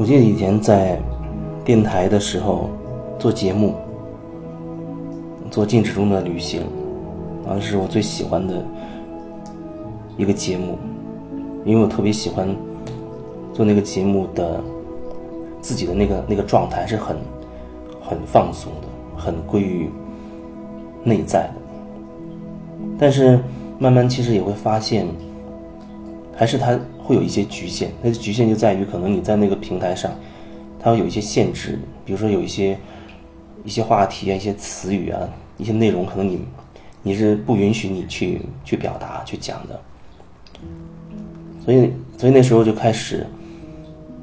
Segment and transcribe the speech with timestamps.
[0.00, 0.98] 我记得以前在
[1.62, 2.70] 电台的时候
[3.18, 3.74] 做节目，
[5.50, 6.62] 做《静止中的旅行》，
[7.46, 8.64] 啊，是我最喜欢的
[10.16, 10.78] 一个节目，
[11.66, 12.48] 因为我特别喜欢
[13.52, 14.58] 做那个节目的
[15.60, 17.14] 自己的那个那个状态是很
[18.00, 18.88] 很放松的，
[19.22, 19.90] 很归于
[21.04, 21.54] 内在的。
[22.98, 23.38] 但是
[23.78, 25.06] 慢慢其实也会发现，
[26.34, 26.74] 还是他。
[27.10, 30.12] 会有一些局限，那局限就在于可能你在那个平台上，
[30.78, 32.78] 它会有一些限制，比如说有一些
[33.64, 35.18] 一些话题啊、一些词语啊、
[35.58, 36.38] 一些内容，可能你
[37.02, 39.80] 你是不允许你去去表达、去讲的。
[41.64, 43.26] 所以，所以那时候就开始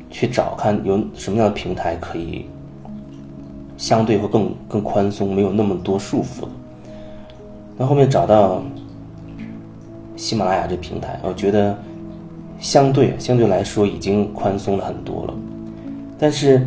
[0.09, 2.45] 去找看有什么样的平台可以
[3.75, 6.47] 相对会更更宽松，没有那么多束缚的。
[7.75, 8.63] 那后面找到
[10.15, 11.77] 喜马拉雅这平台，我觉得。
[12.59, 15.33] 相对相对来说已经宽松了很多了，
[16.17, 16.65] 但是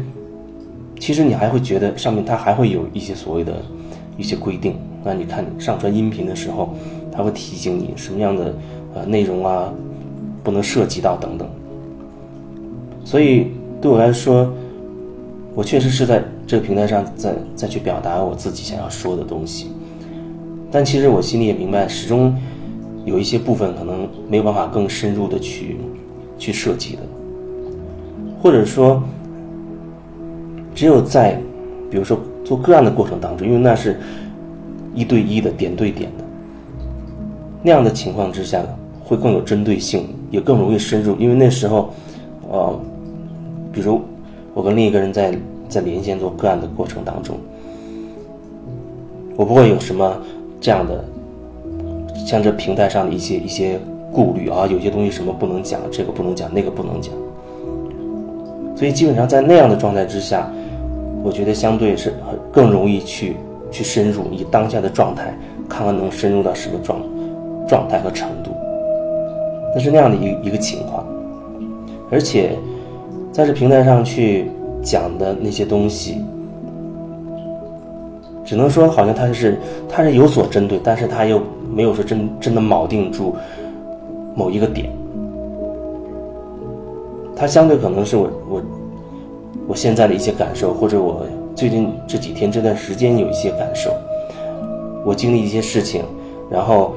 [1.00, 3.60] 其实你还会觉得上面它还会有一些所谓的
[4.16, 4.76] 一些规定。
[5.02, 6.74] 那你看上传音频的时候，
[7.10, 8.54] 它会提醒你什么样的
[8.94, 9.72] 呃内容啊
[10.44, 11.48] 不能涉及到等等。
[13.04, 13.48] 所以
[13.80, 14.52] 对我来说，
[15.54, 19.72] 我确实是在这个平台上在再去表达我自己想要说的东西，
[20.70, 22.32] 但其实我心里也明白，始终。
[23.06, 25.78] 有一些部分可能没有办法更深入的去
[26.40, 27.02] 去设计的，
[28.42, 29.00] 或者说，
[30.74, 31.38] 只有在
[31.90, 34.00] 比如说做个案的过程当中，因为那是
[34.94, 36.24] 一对一的点对点的
[37.62, 38.64] 那样的情况之下，
[39.04, 41.14] 会更有针对性，也更容易深入。
[41.16, 41.90] 因为那时候，
[42.50, 42.80] 呃，
[43.70, 44.00] 比如
[44.54, 47.36] 我跟另一个人在在连线做个案的过程当中，
[49.36, 50.16] 我不会有什么
[50.58, 51.04] 这样的。
[52.26, 53.80] 像这平台上的一些一些
[54.12, 57.12] 顾虑啊，有些东西什么不能讲，这个不能讲，那个不能讲。
[58.76, 60.50] 所以基本上在那样的状态之下，
[61.22, 62.12] 我觉得相对是
[62.50, 63.36] 更容易去
[63.70, 65.36] 去深入，以当下的状态
[65.68, 67.00] 看看能深入到什么状
[67.68, 68.50] 状态和程度。
[69.74, 71.06] 那是那样的一一个情况，
[72.10, 72.56] 而且
[73.32, 74.50] 在这平台上去
[74.82, 76.24] 讲的那些东西。
[78.42, 81.40] 只能说，好像他是他是有所针对，但是他又
[81.72, 83.36] 没有说真真的铆定住
[84.34, 84.90] 某一个点。
[87.36, 88.62] 他相对可能是我我
[89.68, 91.24] 我现在的一些感受，或者我
[91.54, 93.90] 最近这几天这段时间有一些感受，
[95.04, 96.04] 我经历一些事情，
[96.50, 96.92] 然后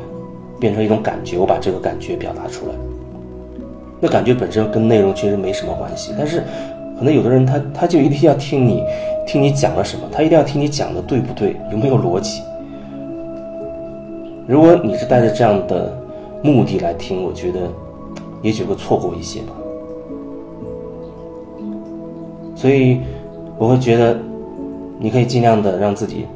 [0.59, 2.73] 变成一种感觉，我把这个感觉表达出来。
[4.01, 6.44] 那感觉本身跟内容其实没什么关系，但是
[6.97, 8.83] 可能有的人他他就一定要听你。
[9.25, 12.41] 听你讲了什么，他一定要听你讲的对不对，有没有逻辑。
[14.45, 15.97] 如果你是带着这样的
[16.43, 17.61] 目的来听，我觉得
[18.41, 19.53] 也许会错过一些吧。
[22.55, 22.99] 所以
[23.57, 24.19] 我会觉得，
[24.99, 26.27] 你可以尽量的让自己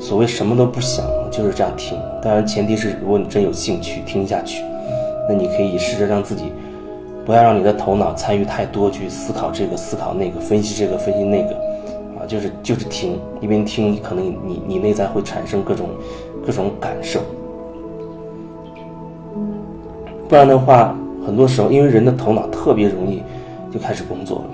[0.00, 1.96] 所谓什么都不想，就是这样听。
[2.22, 4.64] 当然，前提是如果你真有兴趣听下去，
[5.28, 6.46] 那你可以试着让自己。
[7.24, 11.54] 不要让你的头脑参与太多，去思考这个、思考那个、分析这个、分析那个，
[12.18, 15.90] 啊，就是就是听，一边听，可能你你内在会产生各种
[16.44, 17.20] 各种感受。
[20.32, 23.22] 不然的话，很多时候因为人的头脑特别容易
[23.70, 24.44] 就开始工作了，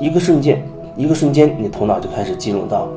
[0.00, 0.62] 一个瞬间，
[0.96, 2.88] 一个瞬间，你头脑就开始进入到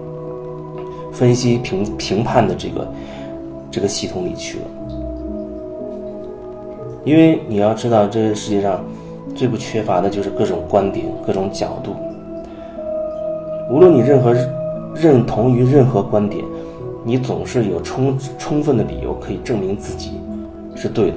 [1.11, 2.87] 分析、评评判的这个
[3.69, 4.65] 这个系统里去了。
[7.03, 8.81] 因为你要知道，这个世界上
[9.35, 11.93] 最不缺乏的就是各种观点、各种角度。
[13.69, 14.33] 无论你任何
[14.95, 16.45] 认同于任何观点，
[17.07, 20.19] 你总是有充充分的理由可以证明自己
[20.75, 21.15] 是对的。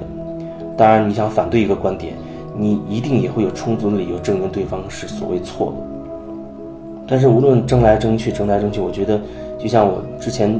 [0.77, 2.13] 当然，你想反对一个观点，
[2.57, 5.83] 你一定也会有充足的理由证明对方是所谓错的。
[7.05, 9.19] 但是，无论争来争去、争来争去，我觉得
[9.59, 10.57] 就像我之前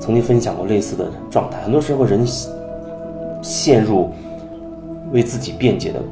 [0.00, 2.26] 曾经分享过类似的状态，很多时候人
[3.42, 4.10] 陷入。
[5.12, 6.02] 为自己辩解的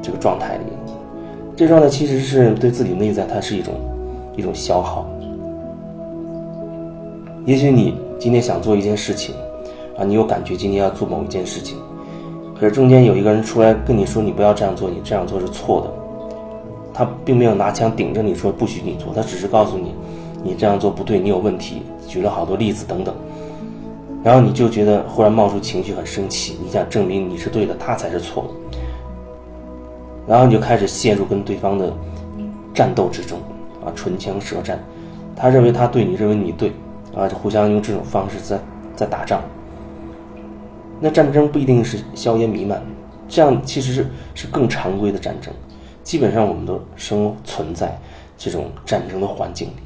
[0.00, 0.62] 这个状态里，
[1.56, 3.74] 这状态其实是对自己内在，它是一种
[4.36, 5.04] 一种消耗。
[7.46, 9.32] 也许你今天想做一件事情，
[9.96, 11.78] 啊，你有感觉今天要做某一件事情，
[12.58, 15.90] 可是中间有一个人出来跟你说你不要这样做，你这样做是错的。
[16.92, 19.94] 他并没有拿枪顶着你说不许你做，他只是告诉你
[20.42, 23.14] 你这样做不对，你有问题，举了好多例子等等。
[24.24, 28.48] 然后你就觉得忽然冒出情绪，很生气，你想证明你是对的，他才是错的。
[30.26, 31.92] 然后你就开始陷入跟对方的
[32.74, 33.38] 战斗之中，
[33.84, 34.82] 啊，唇枪舌战，
[35.36, 36.72] 他认为他对，你认为你对，
[37.16, 38.60] 啊，就互相用这种方式在
[38.94, 39.42] 在打仗。
[41.00, 42.82] 那战争不一定是硝烟弥漫，
[43.28, 45.52] 这样其实是是更常规的战争。
[46.02, 47.98] 基本上我们都生存在
[48.38, 49.82] 这种战争的环境里，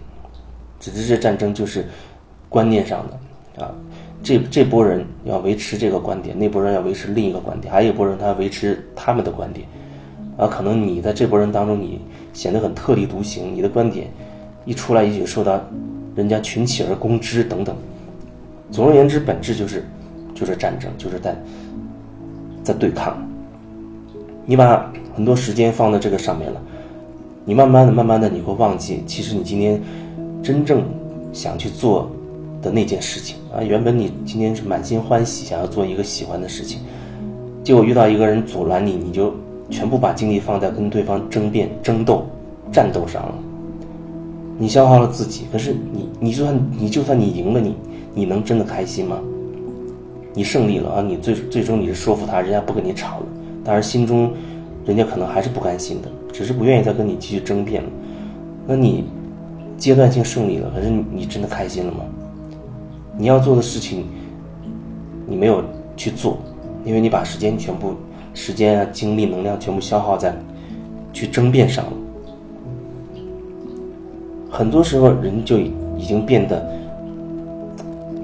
[0.79, 1.87] 只是这战争就是
[2.49, 3.73] 观念上的啊。
[4.23, 9.67] 这这波人要维持这个观点，那波人要维持另一个观点，还有一波人他维持他们的观点。
[10.37, 12.00] 啊，可能你在这波人当中，你
[12.32, 14.09] 显得很特立独行，你的观点
[14.65, 15.59] 一出来，也许受到
[16.14, 17.74] 人家群起而攻之等等。
[18.70, 19.84] 总而言之，本质就是
[20.34, 21.36] 就是战争，就是在
[22.62, 23.16] 在对抗。
[24.46, 26.60] 你把很多时间放在这个上面了，
[27.44, 29.80] 你慢慢的、慢慢的，你会忘记，其实你今天
[30.42, 30.82] 真正
[31.32, 32.10] 想去做
[32.62, 33.62] 的那件事情啊。
[33.62, 36.80] 原本你今天是满心欢喜，想要做一个喜欢的事情，
[37.62, 39.34] 结果遇到一个人阻拦你，你就
[39.68, 42.24] 全部把精力放在跟对方争辩、争斗、
[42.72, 43.34] 战斗上了。
[44.60, 47.74] 你消耗了自己，可是你，你就算你就算你赢了，你
[48.14, 49.18] 你能真的开心吗？
[50.34, 53.26] 你胜利了啊，你最最终你是说服他，人家不跟你吵了。
[53.64, 54.30] 但是心中，
[54.84, 57.88] 人家可能还是不甘心的，只是不愿意再跟你继续争辩了。
[58.66, 59.06] 那你
[59.78, 62.00] 阶段性胜利了，可是你真的开心了吗？
[63.16, 64.04] 你要做的事情，
[65.26, 65.64] 你没有
[65.96, 66.36] 去做，
[66.84, 67.94] 因为你把时间全部、
[68.34, 70.36] 时间啊、精力、能量全部消耗在
[71.14, 71.92] 去争辩上了。
[74.60, 76.62] 很多时候，人就已经变得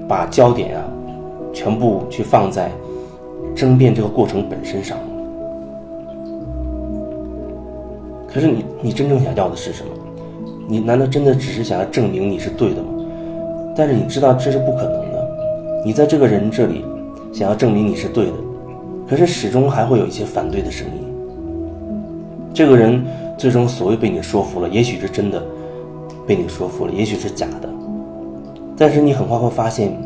[0.07, 0.85] 把焦点啊，
[1.51, 2.69] 全部去放在
[3.55, 4.95] 争辩这个过程本身上。
[8.31, 9.89] 可是你，你真正想要的是什么？
[10.67, 12.89] 你难道真的只是想要证明你是对的吗？
[13.75, 15.27] 但是你知道这是不可能的。
[15.83, 16.85] 你在这个人这里
[17.33, 18.33] 想要证明你是对的，
[19.09, 21.03] 可是始终还会有一些反对的声音。
[22.53, 23.03] 这个人
[23.39, 25.43] 最终所谓被你说服了，也许是真的
[26.27, 27.69] 被你说服了，也许是假的。
[28.77, 29.97] 但是你很快会发现，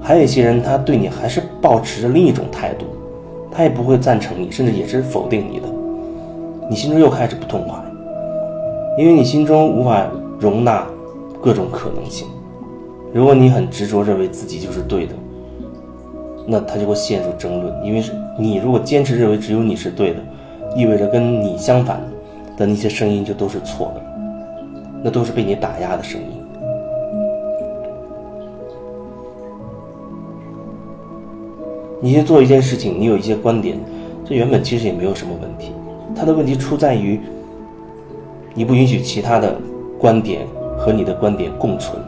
[0.00, 2.84] 还有一些人他对你还是保持着另一种态度，
[3.50, 5.66] 他也不会赞成你，甚至也是否定你的。
[6.68, 7.74] 你心中又开始不痛快，
[8.98, 10.06] 因为你心中无法
[10.38, 10.86] 容纳
[11.40, 12.28] 各种可能性。
[13.12, 15.14] 如果你很执着认为自己就是对的，
[16.46, 17.84] 那他就会陷入争论。
[17.84, 20.18] 因为是你如果坚持认为只有你是对的，
[20.76, 22.00] 意味着跟你相反
[22.56, 24.02] 的那些声音就都是错的，
[25.06, 26.26] 那都是被你打压的声音。
[32.00, 33.78] 你去做一件事情，你有一些观点，
[34.24, 35.70] 这原本其实也没有什么问题。
[36.16, 37.20] 他的问题出在于，
[38.52, 39.56] 你不允许其他的
[39.96, 40.40] 观点
[40.76, 42.02] 和你的观点共存，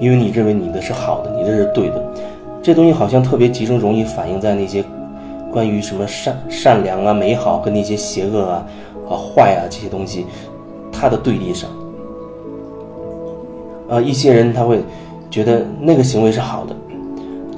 [0.00, 2.02] 因为你认为你的是好的，你的是对的。
[2.62, 4.82] 这东西好像特别集中，容易反映在那些
[5.52, 8.66] 关于什么善善良啊、美好跟那些邪恶啊、
[9.10, 10.24] 啊坏啊这些东西，
[10.94, 11.68] 他的对立上。
[13.90, 14.82] 啊，一些人他会
[15.30, 16.74] 觉得那个行为是好的，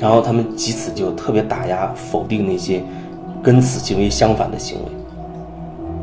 [0.01, 2.83] 然后他们即此就特别打压、否定那些。
[3.43, 4.85] 跟此行为相反的行为，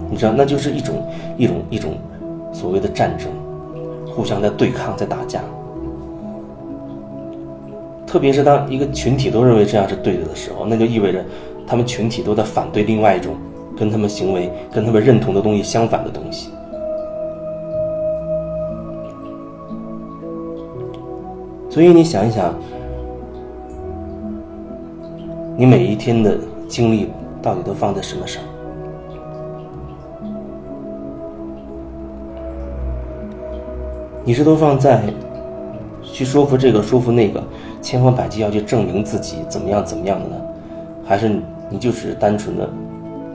[0.09, 0.95] 你知道，那就是一种
[1.37, 1.91] 一种一种
[2.53, 3.27] 所谓的战争，
[4.15, 5.41] 互相在对抗，在打架。
[8.07, 11.21] 特别是当一个群体都认为这样是对的的时候，那就意味着
[11.67, 13.35] 他们群体都在反对另外一种
[13.75, 16.49] 跟他们行为、跟他们认同的东西相反的东西。
[21.73, 22.53] 所以你想一想，
[25.57, 26.37] 你每一天的
[26.69, 27.09] 经历。
[27.41, 28.41] 到底都放在什么上？
[34.23, 35.03] 你是都放在
[36.01, 37.43] 去说服这个、说服那个，
[37.81, 40.35] 千方百计要去证明自己怎么样、怎么样的呢？
[41.03, 41.37] 还是
[41.69, 42.69] 你就是单纯的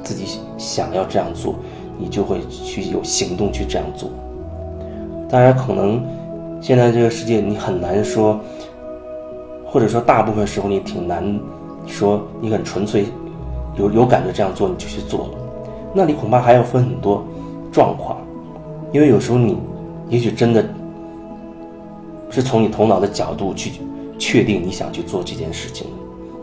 [0.03, 1.57] 自己想要这样做，
[1.99, 4.09] 你就会去有行动去这样做？
[5.29, 6.03] 当然，可能
[6.61, 8.39] 现在这个世界你很难说，
[9.65, 11.39] 或者说大部分时候你挺难
[11.87, 13.07] 说，你很纯粹。
[13.77, 15.31] 有有感觉这样做你就去做了，
[15.95, 17.23] 那你恐怕还要分很多
[17.71, 18.19] 状况，
[18.93, 19.57] 因为有时候你
[20.09, 20.69] 也许真的
[22.29, 23.81] 是从你头脑的角度去
[24.19, 25.87] 确定你想去做这件事情，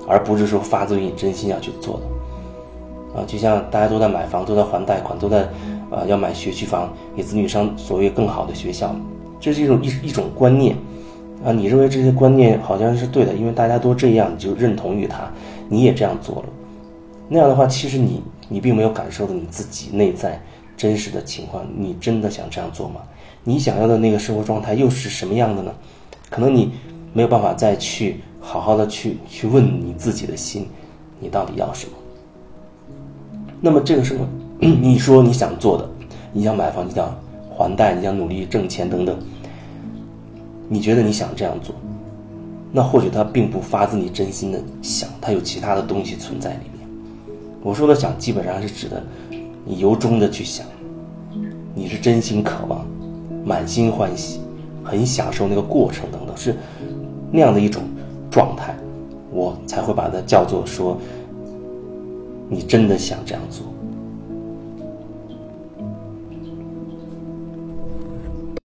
[0.07, 3.19] 而不是说发自于你真心要去做的。
[3.19, 5.41] 啊，就像大家都在买房，都在还贷款，都在
[5.91, 8.95] 啊要买学区房，给子女上所谓更好的学校，
[9.39, 10.75] 这是一种一一种观念
[11.43, 11.51] 啊。
[11.51, 15.31] 你认为这些观念好像是对的，因为大家都这样，你就认同于他，
[15.69, 16.45] 你也这样做了。
[17.27, 20.39] 那样的话，其实你你并没有感受到你自己内在
[20.77, 21.65] 真实的情况。
[21.75, 23.01] 你真的想这样做吗？
[23.43, 25.71] 你想要的那个生活状态又是什么样的呢？
[26.29, 26.71] 可能你
[27.13, 30.67] 没有办法再去好好的去去问你自己的心，
[31.19, 31.93] 你到底要什么？
[33.61, 34.25] 那么这个时候？
[34.59, 35.89] 你说你想做的，
[36.31, 37.13] 你想买房，你想
[37.57, 39.17] 还贷，你想努力挣钱等等，
[40.67, 41.73] 你觉得你想这样做，
[42.71, 46.87] 那或许他并不发自你真心的想，他有其他的东西存在里面。
[47.63, 49.01] 我说的想，基本上是指的
[49.63, 50.65] 你由衷的去想，
[51.73, 52.85] 你是真心渴望，
[53.45, 54.41] 满心欢喜，
[54.83, 56.55] 很享受那个过程等等，是
[57.31, 57.81] 那样的一种
[58.29, 58.75] 状态，
[59.31, 60.97] 我才会把它叫做说，
[62.49, 63.65] 你真的想这样做。